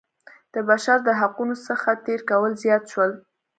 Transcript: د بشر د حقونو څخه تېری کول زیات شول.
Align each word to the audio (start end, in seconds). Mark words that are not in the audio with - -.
د 0.53 0.55
بشر 0.69 0.97
د 1.07 1.09
حقونو 1.19 1.55
څخه 1.67 1.89
تېری 2.05 2.23
کول 2.29 2.51
زیات 2.63 2.83
شول. 2.91 3.11